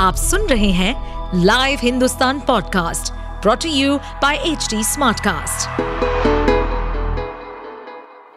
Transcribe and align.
आप 0.00 0.16
सुन 0.16 0.46
रहे 0.46 0.70
हैं 0.70 1.40
live 1.44 1.78
Hindustan 1.82 2.40
podcast 2.40 3.12
brought to 3.42 3.68
you 3.68 3.96
by 3.98 4.36
H 4.36 4.68
smartcast. 4.74 5.80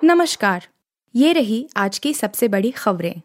नमस्कार, 0.04 0.68
ये 1.16 1.34
रही 1.34 1.70
आज 1.78 2.00
की 2.00 2.14
सबसे 2.14 2.48
बड़ी 2.48 2.72
खबरें 2.72 3.22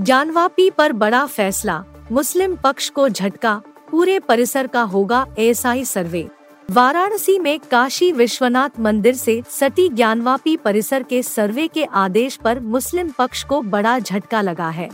ज्ञानवापी 0.00 0.70
पर 0.70 0.92
बड़ा 0.92 1.26
फैसला, 1.26 1.84
मुस्लिम 2.12 2.56
पक्ष 2.56 2.88
को 2.90 3.08
झटका, 3.08 3.62
पूरे 3.90 4.18
परिसर 4.18 4.66
का 4.66 4.82
होगा 4.82 5.26
एएसआई 5.38 5.84
सर्वे 5.84 6.28
वाराणसी 6.70 7.38
में 7.38 7.58
काशी 7.70 8.10
विश्वनाथ 8.12 8.78
मंदिर 8.80 9.14
से 9.14 9.42
सटी 9.50 9.88
ज्ञानवापी 9.88 10.56
परिसर 10.56 11.02
के 11.02 11.22
सर्वे 11.22 11.66
के 11.68 11.84
आदेश 11.84 12.36
पर 12.36 12.60
मुस्लिम 12.60 13.10
पक्ष 13.10 13.42
को 13.44 13.60
बड़ा 13.62 13.98
झटका 13.98 14.40
लगा 14.40 14.68
है। 14.68 14.88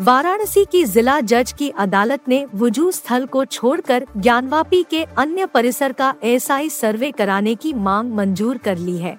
वाराणसी 0.00 0.64
की 0.64 0.84
जिला 0.84 1.20
जज 1.20 1.52
की 1.52 1.68
अदालत 1.70 2.28
ने 2.28 2.46
वज़ू 2.54 2.90
स्थल 2.90 3.26
को 3.26 3.44
छोड़कर 3.44 4.06
ज्ञानवापी 4.16 4.82
के 4.82 5.02
अन्य 5.18 5.46
परिसर 5.46 5.92
का 5.92 6.14
एसआई 6.24 6.68
सर्वे 6.68 7.10
कराने 7.10 7.54
की 7.54 7.72
मांग 7.72 8.12
मंजूर 8.12 8.58
कर 8.58 8.78
ली 8.78 8.96
है। 8.98 9.16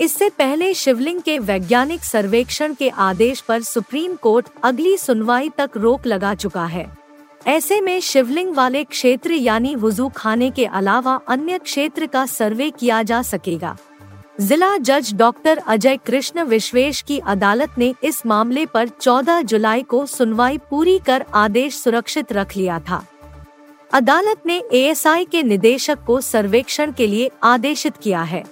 इससे 0.00 0.28
पहले 0.28 0.72
शिवलिंग 0.74 1.20
के 1.20 1.38
वैज्ञानिक 1.38 2.04
सर्वेक्षण 2.04 2.74
के 2.74 2.88
आदेश 2.88 3.40
पर 3.40 3.60
सुप्रीम 3.62 4.14
कोर्ट 4.14 4.46
अगली 4.64 4.96
सुनवाई 4.96 5.50
तक 5.58 5.70
रोक 5.76 6.06
लगा 6.06 6.34
चुका 6.34 6.64
है। 6.64 6.99
ऐसे 7.46 7.80
में 7.80 8.00
शिवलिंग 8.00 8.54
वाले 8.54 8.84
क्षेत्र 8.84 9.32
यानी 9.32 9.74
वज़ू 9.76 10.08
खाने 10.08 10.50
के 10.50 10.64
अलावा 10.64 11.20
अन्य 11.28 11.58
क्षेत्र 11.58 12.06
का 12.06 12.26
सर्वे 12.26 12.70
किया 12.70 13.02
जा 13.02 13.22
सकेगा। 13.22 13.76
जिला 14.40 14.76
जज 14.76 15.14
डॉक्टर 15.14 15.58
अजय 15.58 15.96
कृष्ण 15.96 16.42
विश्वेश 16.42 17.02
की 17.02 17.18
अदालत 17.18 17.70
ने 17.78 17.94
इस 18.04 18.26
मामले 18.26 18.66
पर 18.66 18.88
14 18.88 19.42
जुलाई 19.42 19.82
को 19.82 20.06
सुनवाई 20.06 20.58
पूरी 20.58 20.98
कर 20.98 21.24
आदेश 21.34 21.76
सुरक्षित 21.76 22.32
रख 22.32 22.56
लिया 22.56 22.78
था। 22.80 23.06
अदालत 23.92 24.42
ने 24.46 24.62
एएसआई 24.72 25.24
के 25.24 25.42
निदेशक 25.42 25.98
को 26.06 26.20
सर्वेक्षण 26.20 26.92
के 26.92 27.06
लिए 27.06 27.30
आदेशित 27.42 27.96
किया 27.96 28.22
है। 28.22 28.44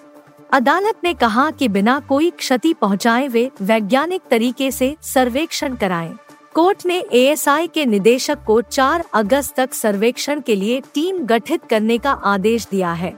अदालत 0.52 0.94
ने 1.04 1.14
कहा 1.14 1.50
कि 1.50 1.68
बिना 1.68 2.00
कोई 2.00 2.30
क्षति 2.30 2.74
पहुँचाए 2.74 3.28
वे 3.28 3.50
वैज्ञानिक 3.62 4.22
तरीके 4.30 4.70
से 4.70 4.96
सर्वेक्षण 5.02 5.74
कराएँ। 5.74 6.14
कोर्ट 6.58 6.84
ने 6.86 6.96
एएसआई 7.12 7.66
के 7.66 7.84
निदेशक 7.86 8.38
को 8.46 8.60
4 8.62 9.04
अगस्त 9.14 9.54
तक 9.56 9.74
सर्वेक्षण 9.74 10.40
के 10.40 10.56
लिए 10.56 10.80
टीम 10.94 11.18
गठित 11.26 11.64
करने 11.64 11.98
का 11.98 12.12
आदेश 12.12 12.66
दिया 12.70 12.92
है। 12.92 13.12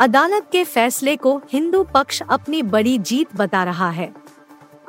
अदालत 0.00 0.48
के 0.52 0.64
फैसले 0.64 1.14
को 1.16 1.36
हिंदू 1.52 1.82
पक्ष 1.84 2.20
अपनी 2.30 2.62
बड़ी 2.64 2.96
जीत 2.98 3.36
बता 3.36 3.62
रहा 3.64 3.90
है। 3.90 4.12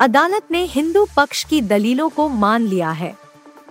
अदालत 0.00 0.50
ने 0.50 0.64
हिंदू 0.64 1.06
पक्ष 1.16 1.44
की 1.44 1.60
दलीलों 1.62 2.08
को 2.08 2.28
मान 2.28 2.66
लिया 2.66 2.90
है। 2.90 3.14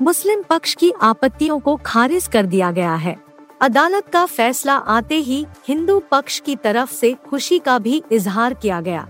मुस्लिम 0.01 0.43
पक्ष 0.43 0.75
की 0.75 0.93
आपत्तियों 1.01 1.59
को 1.59 1.75
खारिज 1.85 2.27
कर 2.27 2.45
दिया 2.45 2.71
गया 2.71 2.95
है। 2.95 3.17
अदालत 3.61 4.09
का 4.09 4.25
फैसला 4.25 4.75
आते 4.75 5.15
ही 5.15 5.45
हिंदू 5.67 6.01
पक्ष 6.11 6.39
की 6.39 6.55
तरफ़ 6.55 6.93
से 6.93 7.15
खुशी 7.29 7.59
का 7.59 7.79
भी 7.79 8.03
इजहार 8.11 8.53
किया 8.53 8.81
गया। 8.81 9.07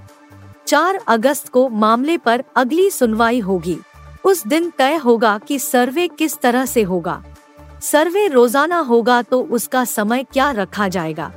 4 0.67 1.03
अगस्त 1.07 1.49
को 1.49 1.69
मामले 1.69 2.17
पर 2.17 2.43
अगली 2.55 2.89
सुनवाई 2.89 3.39
होगी। 3.39 3.81
उस 4.25 4.45
दिन 4.47 4.69
तय 4.77 4.95
होगा 4.95 5.37
कि 5.37 5.57
सर्वे 5.59 6.07
किस 6.09 6.37
तरह 6.39 6.65
से 6.65 6.81
होगा। 6.83 7.21
सर्वे 7.83 8.27
रोज़ाना 8.27 8.77
होगा 8.81 9.21
तो 9.21 9.41
उसका 9.43 9.83
समय 9.85 10.23
क्या 10.23 10.49
रखा 10.51 10.87
जाएगा। 10.87 11.31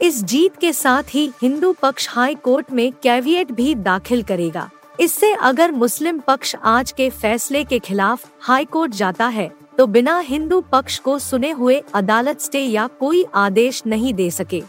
इस 0.00 0.22
जीत 0.24 0.56
के 0.56 0.72
साथ 0.72 1.14
ही 1.14 1.30
हिंदू 1.42 1.72
पक्ष 1.72 2.08
हाई 2.10 2.34
कोर्ट 2.34 2.72
में 2.72 2.90
कैवियट 3.02 3.52
भी 3.52 3.74
दाखिल 3.74 4.22
करेगा। 4.22 4.68
इससे 5.00 5.32
अगर 5.32 5.72
मुस्लिम 5.72 6.18
पक्ष 6.18 6.54
आज 6.56 6.92
के 6.92 7.08
फैसले 7.12 7.64
के 7.64 7.78
खिलाफ 7.78 8.30
हाई 8.40 8.64
कोर्ट 8.66 8.92
जाता 8.94 9.26
है 9.28 9.50
तो 9.78 9.86
बिना 9.86 10.18
हिंदू 10.20 10.60
पक्ष 10.72 10.98
को 10.98 11.18
सुने 11.18 11.50
हुए 11.50 11.82
अदालत 11.94 12.40
स्टे 12.40 12.60
या 12.60 12.86
कोई 13.00 13.24
आदेश 13.34 13.82
नहीं 13.86 14.14
दे 14.14 14.30
सके। 14.30 14.62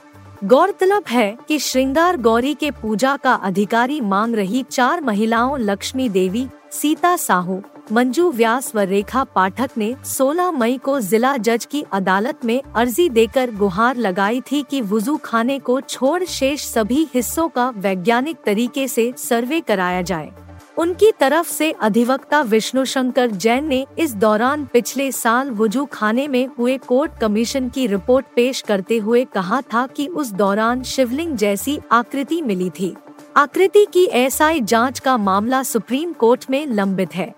गौरतलब 0.44 1.04
है 1.10 1.38
कि 1.48 1.60
श्रृंगार 1.60 2.18
गौरी 2.18 2.54
के 2.54 2.72
पूजा 2.72 3.16
का 3.18 3.34
अधिकारी 3.36 4.00
मांग 4.04 4.36
रही 4.36 4.64
चार 4.64 5.02
महिलाओं 5.02 5.58
लक्ष्मी 5.60 6.10
देवी 6.10 6.48
सीता 6.72 7.16
साहू, 7.16 7.62
मंजू 7.92 8.30
व्यास 8.32 8.72
व 8.76 8.80
रेखा 8.80 9.24
पाठक 9.24 9.70
ने 9.78 9.96
16 10.06 10.52
मई 10.52 10.78
को 10.78 11.00
जिला 11.00 11.36
जज 11.38 11.66
की 11.66 11.84
अदालत 11.92 12.46
में 12.46 12.62
अर्जी 12.76 13.08
देकर 13.10 13.52
गुहार 13.52 13.98
लगाई 13.98 14.42
थी 14.42 14.62
कि 14.64 14.82
वुजू 14.82 15.16
खाने 15.18 15.60
को 15.60 15.80
छोड़ 15.82 16.24
शेष 16.24 16.66
सभी 16.66 17.08
हिस्सों 17.14 17.48
का 17.50 17.70
वैज्ञानिक 17.70 18.38
तरीके 18.46 18.88
से 18.88 19.14
सर्वे 19.18 19.62
कराया 19.62 20.02
जाए। 20.02 20.32
उनकी 20.78 21.12
तरफ़ 21.12 21.50
से 21.50 21.72
अधिवक्ता 21.72 22.42
विष्णु 22.42 22.86
शंकर 22.86 23.32
जैन 23.32 23.66
ने 23.66 23.86
इस 24.00 24.14
दौरान 24.16 24.66
पिछले 24.66 25.12
साल 25.12 25.52
वज़ू 25.52 25.86
खाने 25.86 26.28
में 26.28 26.48
हुए 26.60 26.78
कोर्ट 26.78 27.12
कमीशन 27.22 27.70
की 27.70 27.88
रिपोर्ट 27.88 28.26
पेश 28.36 28.62
करते 28.62 28.98
हुए 28.98 29.26
कहा 29.26 29.62
था 29.74 29.88
कि 29.88 30.08
उस 30.08 30.32
दौरान 30.32 30.84
शिवलिंग 30.84 31.36
जैसी 31.38 31.80
आकृति 31.92 32.42
मिली 32.42 32.70
थी। 32.70 32.96
आकृति 33.38 33.86
की 33.94 34.06
एसआई 34.06 34.62
जाँच 34.62 35.00
का 35.00 35.18
मामला 35.18 35.64
सुप्रीम 35.64 36.14
कोर्ट 36.14 36.46
में 36.50 36.68
लंबित 36.68 37.16
है। 37.16 37.36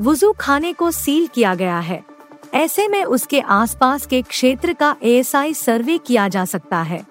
वज़ू 0.00 0.32
खाने 0.32 0.72
को 0.72 0.90
सील 0.90 1.26
किया 1.26 1.54
गया 1.54 1.78
है। 1.78 2.04
ऐसे 2.54 2.88
में 2.88 3.04
उसके 3.04 3.40
आसपास 3.40 4.06
के 4.06 4.22
क्षेत्र 4.22 4.72
का 4.72 4.96
एएसआई 5.02 5.54
सर्वे 5.54 5.98
किया 5.98 6.28
जा 6.28 6.44
सकता 6.44 6.82
है। 6.82 7.06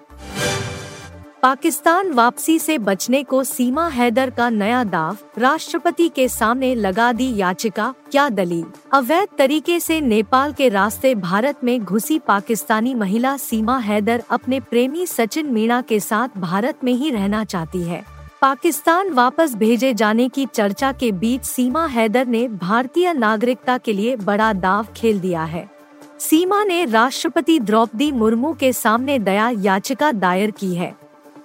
पाकिस्तान 1.42 2.12
वापसी 2.12 2.58
से 2.58 2.78
बचने 2.78 3.22
को 3.22 3.44
सीमा 3.44 3.88
हैदर 3.88 4.30
का 4.30 4.50
नया 4.50 4.84
दाव, 4.84 5.16
राष्ट्रपति 5.38 6.08
के 6.08 6.28
सामने 6.28 6.74
लगा 6.74 7.12
दी 7.12 7.36
याचिका, 7.36 7.94
क्या 8.12 8.28
दलील? 8.28 8.64
अवैध 8.92 9.28
तरीके 9.38 9.80
से 9.80 10.00
नेपाल 10.00 10.52
के 10.52 10.68
रास्ते 10.68 11.14
भारत 11.14 11.64
में 11.64 11.84
घुसी 11.84 12.18
पाकिस्तानी 12.18 12.94
महिला 12.94 13.36
सीमा 13.36 13.78
हैदर 13.78 14.22
अपने 14.30 14.60
प्रेमी 14.60 15.06
सचिन 15.06 15.46
मीणा 15.46 15.82
के 15.82 16.00
साथ 16.00 16.28
भारत 16.38 16.78
में 16.84 16.92
ही 16.92 17.10
रहना 17.10 17.44
चाहती 17.44 17.82
है। 17.82 18.13
पाकिस्तान 18.44 19.10
वापस 19.10 19.54
भेजे 19.54 19.94
जाने 19.94 20.28
की 20.28 20.46
चर्चा 20.46 20.92
के 20.92 21.12
बीच 21.12 21.44
सीमा 21.44 21.86
हैदर 21.86 22.26
ने 22.26 22.48
भारतीय 22.48 23.12
नागरिकता 23.12 23.78
के 23.78 23.92
लिए 23.92 24.16
बड़ा 24.16 24.52
दाव 24.52 24.86
खेल 24.96 25.20
दिया 25.20 25.44
है। 25.44 25.70
सीमा 26.18 26.64
ने 26.64 26.84
राष्ट्रपति 26.84 27.58
द्रौपदी 27.58 28.12
मुर्मू 28.12 28.52
के 28.52 28.72
सामने 28.72 29.18
दया 29.18 29.50
याचिका 29.50 30.12
दायर 30.12 30.50
की 30.50 30.74
है। 30.74 30.94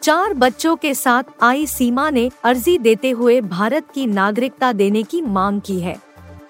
चार 0.01 0.33
बच्चों 0.33 0.75
के 0.75 0.93
साथ 0.93 1.23
आई 1.41 1.65
सीमा 1.65 2.09
ने 2.09 2.31
अर्जी 2.43 2.77
देते 2.77 3.09
हुए 3.09 3.41
भारत 3.41 3.91
की 3.95 4.05
नागरिकता 4.05 4.73
देने 4.73 5.03
की 5.03 5.21
मांग 5.21 5.61
की 5.61 5.79
है। 5.79 5.97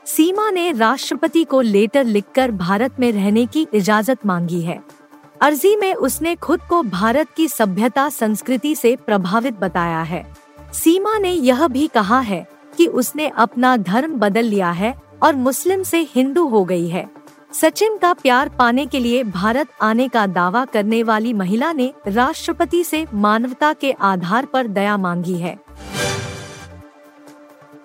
सीमा 0.05 0.51
ने 0.51 0.71
राष्ट्रपति 0.71 1.43
को 1.43 1.61
लेटर 1.61 2.03
लिखकर 2.03 2.51
भारत 2.51 2.99
में 2.99 3.11
रहने 3.11 3.45
की 3.45 3.67
इजाज़त 3.73 4.25
मांगी 4.25 4.61
है। 4.61 4.99
अर्जी 5.41 5.75
में 5.75 5.93
उसने 5.93 6.35
खुद 6.35 6.59
को 6.69 6.83
भारत 6.83 7.27
की 7.37 7.47
सभ्यता 7.47 8.09
संस्कृति 8.09 8.75
से 8.75 8.95
प्रभावित 8.95 9.53
बताया 9.53 10.01
है। 10.01 10.38
सीमा 10.73 11.17
ने 11.17 11.31
यह 11.31 11.67
भी 11.67 11.87
कहा 11.87 12.19
है 12.19 12.47
कि 12.77 12.85
उसने 12.85 13.27
अपना 13.27 13.77
धर्म 13.77 14.13
बदल 14.13 14.45
लिया 14.45 14.71
है 14.71 14.93
और 15.23 15.35
मुस्लिम 15.35 15.83
से 15.83 16.07
हिंदू 16.15 16.47
हो 16.47 16.63
गई 16.65 16.87
है। 16.87 17.09
सचिन 17.53 17.97
का 17.97 18.13
प्यार 18.13 18.49
पाने 18.49 18.85
के 18.85 18.99
लिए 18.99 19.23
भारत 19.23 19.67
आने 19.81 20.07
का 20.07 20.25
दावा 20.27 20.65
करने 20.65 21.03
वाली 21.03 21.33
महिला 21.33 21.71
ने 21.73 21.93
राष्ट्रपति 22.07 22.83
से 22.83 23.05
मानवता 23.13 23.73
के 23.73 23.91
आधार 23.91 24.45
पर 24.45 24.67
दया 24.67 24.97
मांगी 24.97 25.37
है। 25.37 25.57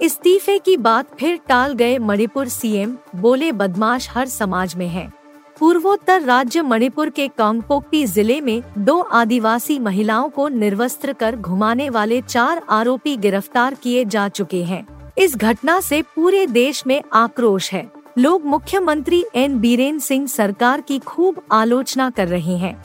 इस्तीफे 0.02 0.58
की 0.58 0.76
बात 0.76 1.18
फिर 1.18 1.40
टाल 1.48 1.72
गए 1.72 1.98
मणिपुर 1.98 2.48
सीएम, 2.48 2.96
बोले 3.16 3.52
बदमाश 3.52 4.08
हर 4.10 4.28
समाज 4.28 4.74
में 4.76 4.88
है। 4.88 5.23
पूर्वोत्तर 5.64 6.22
राज्य 6.22 6.62
मणिपुर 6.62 7.10
के 7.10 7.26
कांगपोक्पी 7.28 8.04
ज़िले 8.06 8.40
में 8.40 8.62
दो 8.78 8.98
आदिवासी 9.00 9.78
महिलाओं 9.78 10.28
को 10.28 10.48
निर्वस्त्र 10.48 11.12
कर 11.12 11.36
घुमाने 11.36 11.88
वाले 11.90 12.20
चार 12.20 12.60
आरोपी 12.68 13.16
गिरफ़्तार 13.16 13.74
किए 13.74 14.04
जा 14.04 14.28
चुके 14.28 14.62
हैं। 14.64 15.12
इस 15.18 15.36
घटना 15.36 15.78
से 15.80 16.00
पूरे 16.14 16.46
देश 16.46 16.86
में 16.86 17.02
आक्रोश 17.12 17.72
है। 17.72 17.86
लोग 18.18 18.44
मुख्यमंत्री 18.44 19.24
एन 19.34 19.58
बीरेन 19.60 19.98
सिंह 19.98 20.26
सरकार 20.26 20.80
की 20.80 20.98
खूब 20.98 21.40
आलोचना 21.52 22.10
कर 22.10 22.28
रहे 22.28 22.56
हैं। 22.56 22.76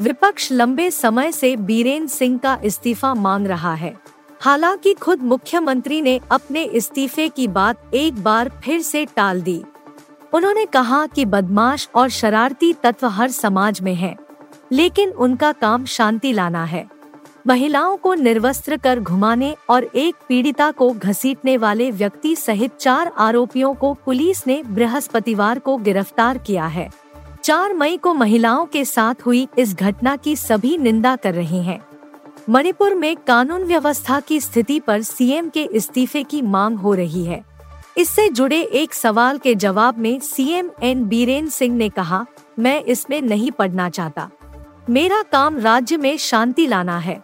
विपक्ष 0.00 0.50
लंबे 0.52 0.90
समय 0.90 1.32
से 1.32 1.54
बीरेन 1.56 2.06
सिंह 2.06 2.38
का 2.38 2.58
इस्तीफा 2.64 3.14
मांग 3.14 3.46
रहा 3.46 3.74
है। 3.74 3.94
हालाँकि 4.40 4.94
खुद 4.94 5.22
मुख्यमंत्री 5.24 6.00
ने 6.02 6.20
अपने 6.30 6.64
इस्तीफे 6.64 7.28
की 7.28 7.48
बात 7.50 7.94
एक 7.94 8.22
बार 8.22 8.52
फिर 8.64 8.80
से 8.82 9.04
टाल 9.16 9.42
दी। 9.42 9.62
उन्होंने 10.32 10.64
कहा 10.66 11.06
कि 11.06 11.24
बदमाश 11.24 11.88
और 11.94 12.08
शरारती 12.10 12.72
तत्व 12.72 13.06
हर 13.06 13.30
समाज 13.30 13.80
में 13.80 13.94
है, 13.94 14.16
लेकिन 14.72 15.10
उनका 15.10 15.52
काम 15.52 15.84
शांति 15.84 16.32
लाना 16.32 16.64
है। 16.64 16.86
महिलाओं 17.46 17.96
को 17.96 18.14
निर्वस्त्र 18.14 18.76
कर 18.76 19.00
घुमाने 19.00 19.54
और 19.70 19.84
एक 19.84 20.14
पीड़िता 20.28 20.70
को 20.70 20.90
घसीटने 20.90 21.56
वाले 21.56 21.90
व्यक्ति 21.90 22.34
सहित 22.36 22.76
चार 22.76 23.12
आरोपियों 23.18 23.74
को 23.74 23.92
पुलिस 24.04 24.46
ने 24.46 24.62
बृहस्पतिवार 24.66 25.58
को 25.58 25.76
गिरफ़्तार 25.76 26.38
किया 26.38 26.66
है। 26.66 26.88
चार 27.44 27.72
मई 27.74 27.96
को 27.96 28.14
महिलाओं 28.14 28.66
के 28.66 28.84
साथ 28.84 29.26
हुई 29.26 29.46
इस 29.58 29.74
घटना 29.74 30.16
की 30.16 30.36
सभी 30.36 30.76
निंदा 30.78 31.14
कर 31.16 31.34
रहे 31.34 31.62
हैं। 31.62 31.80
मणिपुर 32.48 32.94
में 32.94 33.16
कानून 33.16 33.64
व्यवस्था 33.64 34.20
की 34.20 34.40
स्थिति 34.40 34.78
पर 34.80 35.02
सीएम 35.02 35.48
के 35.48 35.62
इस्तीफे 35.64 36.22
की 36.22 36.42
मांग 36.42 36.78
हो 36.78 36.94
रही 36.94 37.24
है। 37.24 37.44
इससे 37.96 38.28
जुड़े 38.28 38.60
एक 38.62 38.94
सवाल 38.94 39.38
के 39.38 39.54
जवाब 39.54 39.98
में 39.98 40.20
सीएम 40.20 40.70
एन 40.82 41.04
बीरेन 41.04 41.48
सिंह 41.48 41.76
ने 41.76 41.88
कहा, 41.88 42.26
मैं 42.58 42.82
इसमें 42.82 43.22
नहीं 43.22 43.50
पढ़ना 43.50 43.88
चाहता। 43.88 44.30
मेरा 44.90 45.22
काम 45.22 45.58
राज्य 45.58 45.96
में 45.96 46.16
शांति 46.16 46.66
लाना 46.66 46.98
है। 46.98 47.22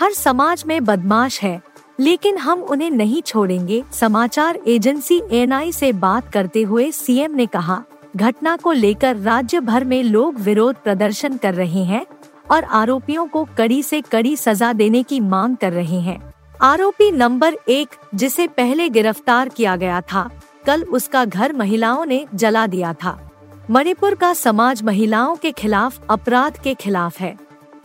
हर 0.00 0.12
समाज 0.12 0.64
में 0.66 0.84
बदमाश 0.84 1.42
है, 1.42 1.62
लेकिन 2.00 2.38
हम 2.38 2.62
उन्हें 2.62 2.90
नहीं 2.90 3.22
छोड़ेंगे। 3.22 3.82
समाचार 3.92 4.58
एजेंसी 4.66 5.20
एनआई 5.30 5.72
से 5.72 5.92
बात 5.92 6.32
करते 6.32 6.62
हुए 6.62 6.90
सीएम 6.90 7.34
ने 7.34 7.46
कहा, 7.46 7.82
घटना 8.16 8.56
को 8.56 8.72
लेकर 8.72 9.16
राज्य 9.16 9.60
भर 9.60 9.84
में 9.84 10.02
लोग 10.02 10.38
विरोध 10.40 10.76
प्रदर्शन 10.76 11.36
कर 11.36 11.54
रहे 11.54 11.84
हैं 11.84 12.06
और 12.50 12.64
आरोपियों 12.64 13.26
को 13.26 13.44
कड़ी 13.58 13.82
से 13.82 14.00
कड़ी 14.00 14.36
सजा 14.36 14.72
देने 14.72 15.02
की 15.02 15.20
मांग 15.20 15.56
कर 15.56 15.72
रहे 15.72 16.00
हैं। 16.00 16.33
आरोपी 16.64 17.10
नंबर 17.10 17.54
एक, 17.68 17.88
जिसे 18.14 18.46
पहले 18.48 18.88
गिरफ़्तार 18.88 19.48
किया 19.48 19.76
गया 19.76 20.00
था, 20.00 20.30
कल 20.66 20.82
उसका 20.82 21.24
घर 21.24 21.52
महिलाओं 21.52 22.04
ने 22.04 22.26
जला 22.34 22.66
दिया 22.66 22.92
था। 22.94 23.30
मणिपुर 23.70 24.14
का 24.14 24.32
समाज 24.34 24.82
महिलाओं 24.82 25.36
के 25.36 25.50
खिलाफ 25.52 26.00
अपराध 26.10 26.58
के 26.58 26.74
खिलाफ 26.74 27.20
है। 27.20 27.36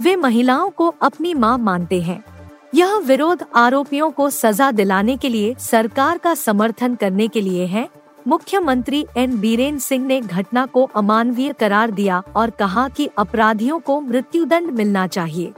वे 0.02 0.16
महिलाओं 0.16 0.70
को 0.70 0.88
अपनी 1.02 1.34
माँ 1.34 1.58
मानते 1.58 2.02
हैं। 2.02 2.24
यह 2.76 2.96
विरोध 2.98 3.44
आरोपियों 3.56 4.12
को 4.12 4.30
सजा 4.30 4.72
दिलाने 4.72 5.18
के 5.18 5.30
लिए 5.30 5.56
सरकार 5.60 6.18
का 6.18 6.34
समर्थन 6.34 6.96
करने 6.96 7.28
के 7.28 7.42
लिए 7.42 7.66
है। 7.66 7.88
मुख्यमंत्री 8.28 9.06
एन 9.18 9.40
बीरेन 9.40 9.80
सिंह 9.80 10.06
ने 10.06 10.22
घटना 10.22 10.66
को 10.66 10.90
अमानवीय 10.96 11.54
करार 11.54 11.92
दिया 11.92 12.24
और 12.36 12.50
कहा 12.50 12.90
कि 12.90 13.10
अपराधियों 13.18 13.80
को 13.80 14.02
मृत्युदंड 14.02 14.72
मिलना 14.72 15.08
चाहिए। 15.08 15.54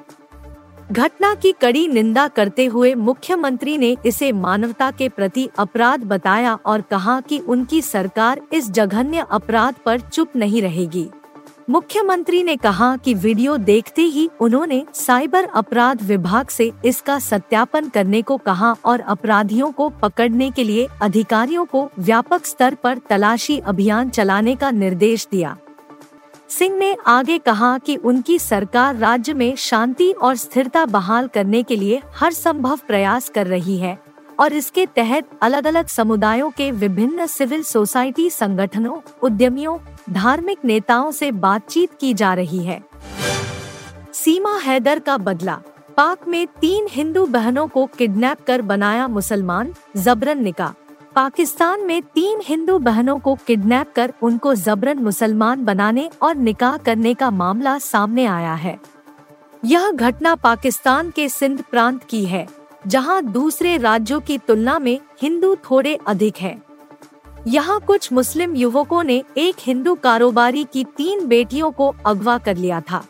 घटना 0.91 1.33
की 1.35 1.51
कड़ी 1.51 1.87
निंदा 1.87 2.27
करते 2.27 2.65
हुए 2.65 2.93
मुख्यमंत्री 2.95 3.77
ने 3.77 3.95
इसे 4.05 4.31
मानवता 4.31 4.89
के 4.91 5.07
प्रति 5.09 5.47
अपराध 5.59 6.03
बताया 6.03 6.57
और 6.65 6.81
कहा 6.81 7.19
कि 7.21 7.39
उनकी 7.39 7.81
सरकार 7.81 8.41
इस 8.53 8.69
जघन्य 8.71 9.25
अपराध 9.31 9.75
पर 9.85 9.99
चुप 9.99 10.35
नहीं 10.35 10.61
रहेगी। 10.61 11.07
मुख्यमंत्री 11.69 12.43
ने 12.43 12.55
कहा 12.55 12.95
कि 12.97 13.13
वीडियो 13.13 13.57
देखते 13.57 14.01
ही 14.01 14.29
उन्होंने 14.41 14.85
साइबर 14.93 15.45
अपराध 15.55 16.03
विभाग 16.03 16.47
से 16.47 16.71
इसका 16.85 17.19
सत्यापन 17.19 17.89
करने 17.89 18.21
को 18.21 18.37
कहा 18.37 18.75
और 18.85 18.99
अपराधियों 18.99 19.71
को 19.71 19.89
पकड़ने 19.89 20.51
के 20.51 20.63
लिए 20.63 20.87
अधिकारियों 21.01 21.65
को 21.65 21.89
व्यापक 21.99 22.45
स्तर 22.45 22.75
पर 22.75 22.97
तलाशी 23.09 23.59
अभियान 23.59 24.09
चलाने 24.09 24.55
का 24.55 24.71
निर्देश 24.71 25.27
दिया। 25.31 25.57
सिंह 26.51 26.77
ने 26.77 26.97
आगे 27.07 27.37
कहा 27.37 27.77
कि 27.77 27.95
उनकी 27.95 28.39
सरकार 28.39 28.95
राज्य 28.95 29.33
में 29.33 29.55
शांति 29.55 30.11
और 30.11 30.35
स्थिरता 30.35 30.85
बहाल 30.85 31.27
करने 31.27 31.61
के 31.63 31.75
लिए 31.75 32.01
हर 32.15 32.33
संभव 32.33 32.79
प्रयास 32.87 33.29
कर 33.29 33.47
रही 33.47 33.77
है 33.77 33.97
और 34.39 34.53
इसके 34.53 34.85
तहत 34.85 35.29
अलग 35.41 35.67
अलग 35.67 35.87
समुदायों 35.87 36.49
के 36.51 36.71
विभिन्न 36.71 37.25
सिविल 37.25 37.63
सोसाइटी 37.63 38.29
संगठनों, 38.29 38.99
उद्यमियों, 39.21 39.77
धार्मिक 40.09 40.65
नेताओं 40.65 41.11
से 41.11 41.31
बातचीत 41.31 41.89
की 41.99 42.13
जा 42.13 42.33
रही 42.33 42.63
है। 42.65 42.81
सीमा 44.13 44.57
हैदर 44.57 44.99
का 44.99 45.17
बदला। 45.17 45.59
पाक 45.97 46.27
में 46.27 46.47
तीन 46.47 46.87
हिंदू 46.89 47.25
बहनों 47.25 47.67
को 47.67 47.85
किडनैप 47.85 48.41
कर 48.47 48.61
बनाया 48.61 49.07
मुसलमान 49.07 49.73
जबरन 49.97 50.43
निकाह। 50.43 50.80
पाकिस्तान 51.15 51.81
में 51.81 52.01
तीन 52.15 52.41
हिंदू 52.43 52.77
बहनों 52.79 53.17
को 53.19 53.33
किडनैप 53.47 53.91
कर 53.95 54.13
उनको 54.21 54.53
जबरन 54.55 54.99
मुसलमान 54.99 55.65
बनाने 55.65 56.09
और 56.21 56.35
निकाह 56.35 56.77
करने 56.77 57.13
का 57.13 57.29
मामला 57.31 57.77
सामने 57.79 58.25
आया 58.25 58.53
है। 58.53 58.79
यह 59.65 59.91
घटना 59.91 60.35
पाकिस्तान 60.35 61.09
के 61.09 61.27
सिंध 61.29 61.61
प्रांत 61.61 62.03
की 62.03 62.23
है, 62.25 62.47
जहाँ 62.87 63.21
दूसरे 63.23 63.77
राज्यों 63.77 64.19
की 64.19 64.37
तुलना 64.37 64.79
में 64.79 64.99
हिंदू 65.21 65.55
थोड़े 65.65 65.97
अधिक 66.07 66.37
हैं। 66.37 66.61
यहाँ 67.47 67.79
कुछ 67.79 68.11
मुस्लिम 68.13 68.55
युवकों 68.55 69.03
ने 69.03 69.23
एक 69.37 69.55
हिंदू 69.59 69.95
कारोबारी 69.95 70.63
की 70.63 70.83
तीन 70.97 71.27
बेटियों 71.27 71.71
को 71.71 71.93
अगवा 72.05 72.37
कर 72.37 72.57
लिया 72.57 72.81
था। 72.81 73.05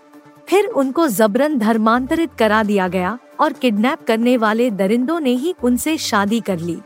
फिर 0.48 0.66
उनको 0.66 1.08
जबरन 1.08 1.60
धर्मांतरित 1.60 2.34
करा 2.34 2.64
दिया 2.64 2.88
गया 2.88 3.18
और 3.40 3.54
किडनैप 3.54 4.06
करने 4.08 4.38
वाले 4.38 4.72
दरिंदों 4.72 5.20
ने 5.20 5.32
ही 5.32 5.56
उनसे 5.64 5.98
शादी 5.98 6.40
कर 6.40 6.60
ली। 6.60 6.82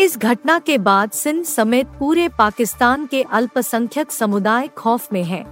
इस 0.00 0.16
घटना 0.18 0.58
के 0.58 0.76
बाद 0.78 1.10
सिंध 1.10 1.44
समेत 1.44 1.86
पूरे 1.98 2.28
पाकिस्तान 2.28 3.04
के 3.06 3.22
अल्पसंख्यक 3.22 4.12
समुदाय 4.12 4.68
खौफ 4.68 5.12
में 5.12 5.22
हैं। 5.24 5.44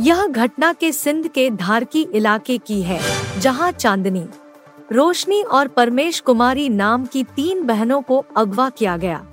यह 0.00 0.26
घटना 0.26 0.72
के 0.72 0.90
सिंध 0.92 1.28
के 1.28 1.48
धारकी 1.50 2.02
इलाके 2.14 2.56
की 2.58 2.80
है, 2.82 3.00
जहाँ 3.40 3.70
चांदनी, 3.72 4.24
रोशनी 4.92 5.40
और 5.42 5.68
परमेश 5.68 6.18
कुमारी 6.20 6.68
नाम 6.68 7.06
की 7.06 7.22
तीन 7.36 7.62
बहनों 7.62 8.00
को 8.02 8.24
अगवा 8.36 8.68
किया 8.70 8.96
गया 8.96 9.24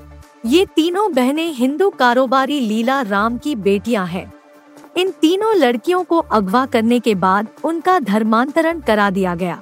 ये 0.45 0.66
तीनों 0.66 1.12
बहनें 1.13 1.51
हिंदू 1.54 1.89
कारोबारी 1.89 2.60
लीला 2.60 3.01
राम 3.01 3.38
की 3.38 3.56
बेटियाँ 3.57 4.06
हैं। 4.07 4.31
इन 4.98 5.12
तीनों 5.12 5.56
लड़कियों 5.56 6.04
को 6.04 6.18
अगवा 6.31 6.66
करने 6.66 7.00
के 7.00 7.16
बाद 7.16 7.48
उनका 7.63 8.00
धर्मांतरण 8.00 8.80
करा 8.80 9.10
दिया 9.10 9.36
गया 9.36 9.62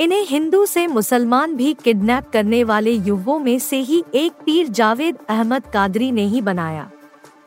इन्हें 0.00 0.24
हिंदू 0.26 0.66
से 0.66 0.86
मुसलमान 0.86 1.54
भी 1.56 1.72
किडनैप 1.74 2.28
करने 2.28 2.62
वाले 2.64 2.90
युवकों 2.90 3.38
में 3.38 3.58
से 3.58 3.80
ही 3.80 4.02
एक 4.14 4.32
पीर 4.46 4.68
जावेद 4.68 5.16
अहमद 5.28 5.66
कादरी 5.66 6.12
ने 6.12 6.26
ही 6.26 6.40
बनाया। 6.40 6.90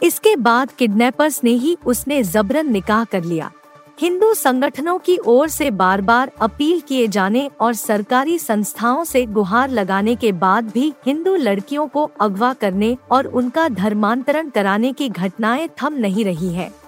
इसके 0.03 0.35
बाद 0.35 0.71
किडनैपर्स 0.71 1.43
ने 1.43 1.51
ही 1.51 1.77
उसने 1.85 2.23
जबरन 2.23 2.71
निकाह 2.71 3.03
कर 3.03 3.23
लिया। 3.23 3.51
हिंदू 4.01 4.33
संगठनों 4.33 4.97
की 4.99 5.17
ओर 5.17 5.47
से 5.47 5.69
बार 5.71 6.01
बार 6.01 6.31
अपील 6.41 6.79
किए 6.79 7.07
जाने 7.07 7.49
और 7.61 7.73
सरकारी 7.73 8.37
संस्थाओं 8.39 9.03
से 9.03 9.25
गुहार 9.25 9.69
लगाने 9.69 10.15
के 10.15 10.31
बाद 10.31 10.69
भी 10.69 10.93
हिंदू 11.05 11.35
लड़कियों 11.35 11.87
को 11.87 12.09
अगवा 12.21 12.53
करने 12.53 12.97
और 13.11 13.27
उनका 13.27 13.67
धर्मांतरण 13.69 14.49
कराने 14.49 14.93
की 14.93 15.09
घटनाएँ 15.09 15.67
थम 15.83 15.93
नहीं 15.93 16.25
रही 16.25 16.53
है। 16.53 16.80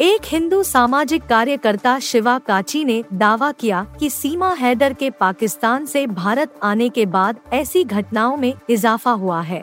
एक 0.00 0.20
हिंदू 0.24 0.62
सामाजिक 0.62 1.22
कार्यकर्ता 1.26 1.98
शिवा 1.98 2.38
काची 2.38 2.84
ने 2.84 3.04
दावा 3.12 3.52
किया 3.52 3.86
कि 4.00 4.10
सीमा 4.10 4.52
हैदर 4.52 4.92
के 4.92 5.10
पाकिस्तान 5.10 5.86
से 5.86 6.06
भारत 6.06 6.54
आने 6.62 6.88
के 6.88 7.06
बाद 7.06 7.38
ऐसी 7.52 7.84
घटनाओं 7.84 8.36
में 8.36 8.52
इजाफा 8.70 9.10
हुआ 9.10 9.40
है। 9.40 9.62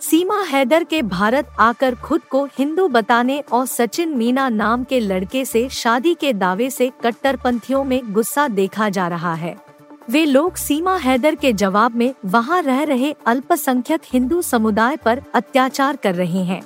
सीमा 0.00 0.40
हैदर 0.42 0.84
के 0.84 1.02
भारत 1.02 1.48
आकर 1.60 1.94
खुद 1.94 2.20
को 2.20 2.44
हिंदू 2.44 2.88
बताने 2.88 3.40
और 3.52 3.66
सचिन 3.66 4.16
मीना 4.16 4.48
नाम 4.48 4.84
के 4.84 5.00
लड़के 5.00 5.44
से 5.44 5.68
शादी 5.68 6.14
के 6.14 6.32
दावे 6.32 6.70
से 6.70 6.92
कट्टरपंथियों 7.02 7.84
में 7.84 8.12
गुस्सा 8.12 8.48
देखा 8.48 8.88
जा 8.88 9.08
रहा 9.08 9.34
है। 9.34 9.56
वे 10.10 10.24
लोग 10.24 10.56
सीमा 10.56 10.96
हैदर 10.96 11.34
के 11.34 11.52
जवाब 11.52 11.94
में 11.94 12.14
वहाँ 12.24 12.62
रह 12.62 12.82
रहे 12.82 13.14
अल्पसंख्यक 13.26 14.00
हिंदू 14.12 14.42
समुदाय 14.42 14.96
पर 14.96 15.22
अत्याचार 15.34 15.96
कर 15.96 16.14
रहे 16.14 16.44
हैं। 16.44 16.62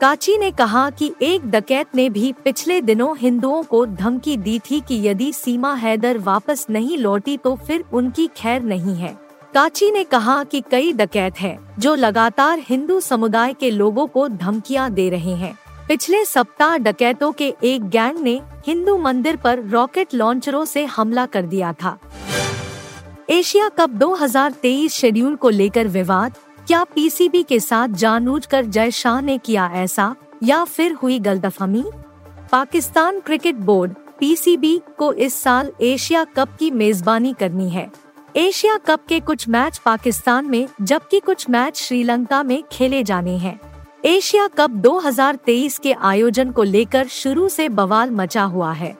काची 0.00 0.36
ने 0.38 0.50
कहा 0.50 0.90
कि 0.90 1.12
एक 1.22 1.46
डकैत 1.46 1.94
ने 1.94 2.08
भी 2.10 2.32
पिछले 2.44 2.80
दिनों 2.80 3.16
हिंदुओं 3.18 3.62
को 3.62 3.86
धमकी 3.86 4.36
दी 4.36 4.58
थी 4.58 4.80
कि 4.80 5.00
यदि 5.08 5.32
सीमा 5.32 5.74
हैदर 5.74 6.18
वापस 6.18 6.66
नहीं 6.70 6.98
लौटी 6.98 7.36
तो 7.36 7.54
फिर 7.56 7.84
उनकी 7.92 8.26
खैर 8.36 8.62
नहीं 8.62 8.94
है। 8.94 9.16
काची 9.54 9.90
ने 9.90 10.04
कहा 10.04 10.44
कि 10.44 10.62
कई 10.70 10.92
डकैत 10.92 11.40
हैं, 11.40 11.58
जो 11.78 11.94
लगातार 11.94 12.58
हिंदू 12.58 13.00
समुदाय 13.00 13.52
के 13.52 13.70
लोगों 13.70 14.06
को 14.06 14.28
धमकियाँ 14.28 14.90
दे 14.90 15.08
रहे 15.10 15.34
हैं। 15.34 15.58
पिछले 15.88 16.24
सप्ताह 16.24 16.76
डकैतों 16.78 17.32
के 17.32 17.54
एक 17.64 17.88
गैंग 17.88 18.18
ने 18.18 18.40
हिंदू 18.66 18.96
मंदिर 18.98 19.36
पर 19.36 19.62
रॉकेट 19.62 20.14
लॉन्चरों 20.14 20.64
से 20.64 20.84
हमला 20.84 21.26
कर 21.26 21.42
दिया 21.42 21.72
था। 21.72 21.98
एशिया 23.30 23.68
कप 23.68 23.90
2023 23.90 24.92
शेड्यूल 24.92 25.36
को 25.36 25.48
लेकर 25.48 25.88
विवाद 25.88 26.34
क्या 26.66 26.84
पीसीबी 26.84 27.42
के 27.42 27.60
साथ 27.60 27.88
जानबूझकर 27.88 28.64
जय 28.64 28.90
शाह 28.90 29.20
ने 29.20 29.38
किया 29.38 29.70
ऐसा, 29.74 30.16
या 30.42 30.64
फिर 30.64 30.92
हुई 30.92 31.18
गलतफहमी? 31.18 31.84
पाकिस्तान 32.52 33.20
क्रिकेट 33.20 33.54
बोर्ड 33.54 33.94
पीसीबी 34.20 34.80
को 34.98 35.12
इस 35.12 35.34
साल 35.34 35.72
एशिया 35.80 36.24
कप 36.24 36.48
की 36.58 36.70
मेजबानी 36.70 37.32
करनी 37.32 37.68
है। 37.70 37.90
एशिया 38.36 38.76
कप 38.76 39.00
के 39.08 39.20
कुछ 39.20 39.48
मैच 39.48 39.78
पाकिस्तान 39.78 40.44
में, 40.44 40.68
जबकि 40.82 41.20
कुछ 41.20 41.50
मैच 41.50 41.76
श्रीलंका 41.76 42.42
में 42.42 42.62
खेले 42.72 43.02
जाने 43.02 43.36
हैं। 43.36 43.60
एशिया 44.04 44.46
कप 44.46 44.70
2023 44.70 45.78
के 45.78 45.92
आयोजन 45.92 46.50
को 46.50 46.62
लेकर 46.62 47.06
शुरू 47.06 47.48
से 47.48 47.68
बवाल 47.68 48.10
मचा 48.10 48.42
हुआ 48.42 48.72
है। 48.72 48.96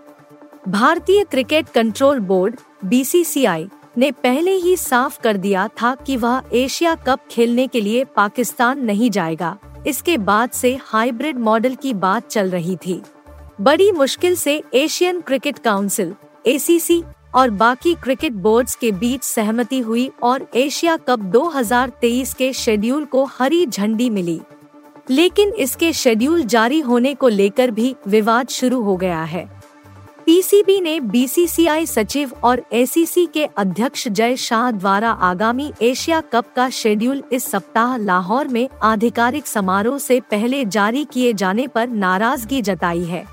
भारतीय 0.68 1.24
क्रिकेट 1.24 1.68
कंट्रोल 1.68 2.18
बोर्ड 2.18 2.56
बीसीसीआई 2.84 3.68
ने 3.98 4.10
पहले 4.12 4.50
ही 4.50 4.76
साफ़ 4.76 5.20
कर 5.20 5.36
दिया 5.36 5.68
था 5.68 5.94
कि 5.94 6.16
वह 6.16 6.42
एशिया 6.52 6.94
कप 6.94 7.20
खेलने 7.30 7.66
के 7.66 7.80
लिए 7.80 8.04
पाकिस्तान 8.04 8.84
नहीं 8.84 9.10
जाएगा। 9.10 9.58
इसके 9.86 10.18
बाद 10.18 10.50
से 10.50 10.78
हाइब्रिड 10.82 11.38
मॉडल 11.38 11.74
की 11.74 11.94
बात 11.94 12.28
चल 12.28 12.50
रही 12.50 12.76
थी। 12.76 13.02
बड़ी 13.60 13.92
मुश्किल 13.92 14.36
से 14.36 14.62
एशियन 14.74 15.20
क्रिकेट 15.20 15.58
काउंसिल 15.58 16.14
एसीसी 16.46 17.02
और 17.34 17.50
बाकी 17.50 17.94
क्रिकेट 17.94 18.32
बोर्ड्स 18.32 18.74
के 18.74 18.92
बीच 18.92 19.22
सहमति 19.22 19.80
हुई 19.80 20.10
और 20.22 20.48
एशिया 20.54 20.96
कप 20.96 21.18
2023 21.18 22.34
के 22.34 22.52
शेड्यूल 22.52 23.04
को 23.04 23.24
हरी 23.24 23.66
झंडी 23.66 24.10
मिली। 24.10 24.40
लेकिन 25.10 25.48
इसके 25.48 25.92
शेड्यूल 25.92 26.42
जारी 26.42 26.80
होने 26.80 27.14
को 27.14 27.28
लेकर 27.28 27.70
भी 27.70 27.96
विवाद 28.08 28.48
शुरू 28.48 28.82
हो 28.82 28.96
गया 28.96 29.22
है। 29.24 29.63
पीसीबी 30.26 30.80
ने 30.80 30.98
बीसीसीआई 31.00 31.86
सचिव 31.86 32.30
और 32.44 32.62
एसीसी 32.72 33.24
के 33.26 33.44
अध्यक्ष 33.44 34.06
जय 34.08 34.36
शाह 34.36 34.70
द्वारा 34.70 35.10
आगामी 35.10 35.72
एशिया 35.82 36.20
कप 36.32 36.44
का 36.56 36.68
शेड्यूल 36.70 37.22
इस 37.32 37.50
सप्ताह 37.50 37.96
लाहौर 37.96 38.48
में 38.48 38.68
आधिकारिक 38.82 39.46
समारोह 39.46 39.98
से 39.98 40.20
पहले 40.20 40.64
जारी 40.64 41.04
किए 41.04 41.32
जाने 41.32 41.66
पर 41.66 41.88
नाराज़गी 41.88 42.62
जताई 42.62 43.04
है। 43.04 43.24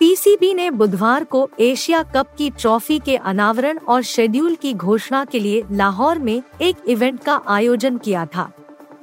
पीसीबी 0.00 0.54
ने 0.54 0.70
बुधवार 0.70 1.24
को 1.24 1.48
एशिया 1.60 2.02
कप 2.02 2.34
की 2.38 2.50
ट्रॉफी 2.50 2.98
के 2.98 3.16
अनावरण 3.16 3.78
और 3.78 4.02
शेड्यूल 4.02 4.54
की 4.54 4.74
घोषणा 4.74 5.24
के 5.24 5.40
लिए 5.40 5.64
लाहौर 5.70 6.18
में 6.18 6.42
एक 6.62 6.88
इवेंट 6.88 7.20
का 7.20 7.40
आयोजन 7.48 7.96
किया 7.96 8.26
था। 8.26 8.50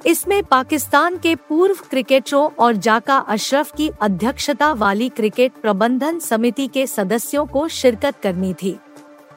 इसमें 0.06 0.42
पाकिस्तान 0.42 1.16
के 1.18 1.34
पूर्व 1.34 1.74
क्रिकेटरों 1.90 2.48
और 2.58 2.76
जाका 2.76 3.16
अशरफ 3.16 3.72
की 3.76 3.90
अध्यक्षता 4.00 4.72
वाली 4.72 5.08
क्रिकेट 5.08 5.52
प्रबंधन 5.52 6.18
समिति 6.18 6.66
के 6.66 6.86
सदस्यों 6.86 7.46
को 7.46 7.68
शिरकत 7.68 8.14
करनी 8.22 8.54
थी। 8.54 8.78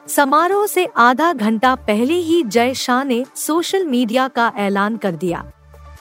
समारोह 0.08 0.66
से 0.66 0.86
आधा 0.96 1.32
घंटा 1.32 1.74
पहले 1.74 2.14
ही 2.14 2.42
जय 2.42 2.74
शाह 2.74 3.02
ने 3.04 3.24
सोशल 3.36 3.84
मीडिया 3.84 4.28
का 4.28 4.52
ऐलान 4.56 4.96
कर 4.96 5.12
दिया। 5.12 5.44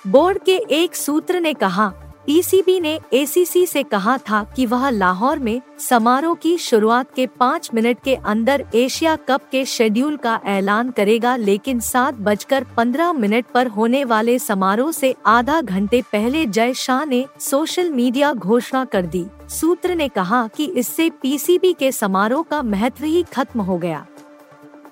बोर्ड 0.08 0.40
के 0.44 0.56
एक 0.72 0.96
सूत्र 0.96 1.40
ने 1.40 1.54
कहा 1.54 1.94
पीसीबी 2.28 2.80
ने 2.80 3.00
एसीसी 3.14 3.66
से 3.66 3.82
कहा 3.84 4.18
था 4.20 4.44
कि 4.56 4.66
वह 4.66 4.90
लाहौर 4.90 5.40
में 5.40 5.62
समारोह 5.80 6.36
की 6.36 6.58
शुरुआत 6.58 7.14
के 7.16 7.26
पाँच 7.40 7.70
मिनट 7.74 7.98
के 8.04 8.16
अंदर 8.16 8.64
एशिया 8.76 9.16
कप 9.28 9.42
के 9.52 9.64
शेड्यूल 9.66 10.16
का 10.18 10.40
ऐलान 10.46 10.90
करेगा, 10.90 11.36
लेकिन 11.36 11.80
सात 11.80 12.14
बजकर 12.14 12.64
पंद्रह 12.78 13.12
मिनट 13.14 13.46
पर 13.54 13.68
होने 13.68 14.04
वाले 14.04 14.38
समारोह 14.40 14.92
से 14.92 15.14
आधा 15.26 15.60
घंटे 15.62 16.02
पहले 16.12 16.46
जय 16.46 16.74
शाह 16.74 17.04
ने 17.06 17.26
सोशल 17.40 17.90
मीडिया 17.90 18.32
घोषणा 18.34 18.84
कर 18.86 19.06
दी। 19.06 19.26
सूत्र 19.50 19.96
ने 19.96 20.08
कहा 20.08 20.48
कि 20.48 20.66
इससे 20.68 21.10
पीसीबी 21.22 21.74
के 21.74 21.92
समारोह 21.92 22.44
का 22.44 22.62
महत्व 22.62 23.06
ही 23.06 23.24
खत्म 23.34 23.62
हो 23.62 23.78
गया। 23.78 24.06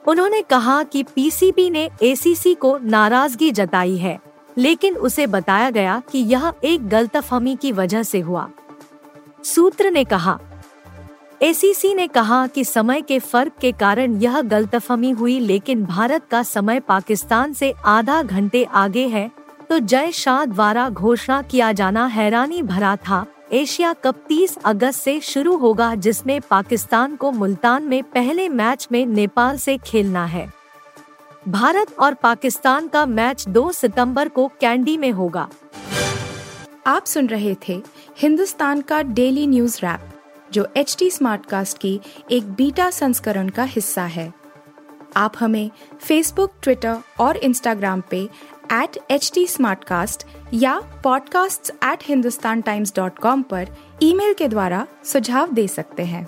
उन्होंने 0.07 0.41
कहा 0.41 0.81
कि 0.83 1.03
पीसीबी 1.15 1.69
ने 1.69 1.89
एसीसी 2.03 2.53
को 2.53 2.77
नाराज़गी 2.77 3.51
जताई 3.51 3.97
है। 3.97 4.17
लेकिन 4.57 4.95
उसे 4.97 5.27
बताया 5.27 5.69
गया 5.69 6.01
कि 6.11 6.19
यह 6.19 6.51
एक 6.63 6.87
गलतफहमी 6.89 7.55
की 7.55 7.71
वजह 7.71 8.03
से 8.03 8.19
हुआ। 8.19 8.49
सूत्र 9.43 9.91
ने 9.91 10.03
कहा 10.03 10.39
एसीसी 11.41 11.93
ने 11.93 12.07
कहा 12.07 12.45
कि 12.47 12.63
समय 12.63 13.01
के 13.01 13.17
फ़र्क 13.19 13.53
के 13.61 13.71
कारण 13.71 14.15
यह 14.17 14.41
गलतफहमी 14.41 15.11
हुई, 15.11 15.39
लेकिन 15.39 15.83
भारत 15.85 16.27
का 16.31 16.43
समय 16.43 16.79
पाकिस्तान 16.79 17.53
से 17.53 17.73
आधा 17.85 18.21
घंटे 18.23 18.63
आगे 18.63 19.07
है 19.07 19.29
तो 19.69 19.79
जय 19.79 20.11
शाह 20.11 20.45
द्वारा 20.45 20.89
घोषणा 20.89 21.41
किया 21.41 21.71
जाना 21.71 22.05
हैरानी 22.05 22.61
भरा 22.61 22.95
था। 22.97 23.25
एशिया 23.51 23.93
कप 23.93 24.15
30 24.29 24.57
अगस्त 24.65 25.01
से 25.01 25.19
शुरू 25.19 25.55
होगा, 25.57 25.93
जिसमें 25.95 26.39
पाकिस्तान 26.41 27.15
को 27.15 27.31
मुल्तान 27.31 27.83
में 27.83 28.01
पहले 28.03 28.47
मैच 28.49 28.87
में 28.91 29.05
नेपाल 29.05 29.57
से 29.57 29.77
खेलना 29.77 30.25
है। 30.25 30.51
भारत 31.47 31.87
और 31.99 32.13
पाकिस्तान 32.13 32.87
का 32.87 33.05
मैच 33.05 33.47
2 33.47 33.71
सितंबर 33.71 34.29
को 34.29 34.47
कैंडी 34.47 34.97
में 34.97 35.11
होगा। 35.11 35.49
आप 36.87 37.05
सुन 37.05 37.27
रहे 37.27 37.55
थे 37.67 37.83
हिंदुस्तान 38.17 38.81
का 38.81 39.01
डेली 39.01 39.47
न्यूज़ 39.47 39.77
रैप, 39.77 40.01
जो 40.51 40.67
एच 40.77 40.95
टी 40.99 41.11
स्मार्टकास्ट 41.11 41.77
की 41.77 42.01
एक 42.31 42.53
बीटा 42.53 42.89
संस्करण 42.89 43.49
का 43.49 43.63
हिस्सा 43.63 44.03
है। 44.03 44.33
आप 45.17 45.33
हमें 45.39 45.71
फेसबुक 46.01 46.53
ट्विटर 46.61 46.97
और 47.19 47.37
इंस्टाग्राम 47.37 48.03
पे 48.09 48.29
एट 48.73 48.97
एच 49.11 49.31
टी 49.33 49.47
या 50.53 51.01
podcasts@hindustantimes.com 51.01 53.43
पर 53.43 53.67
ईमेल 54.01 54.33
के 54.33 54.47
द्वारा 54.47 54.87
सुझाव 55.05 55.51
दे 55.51 55.67
सकते 55.67 56.03
हैं। 56.03 56.27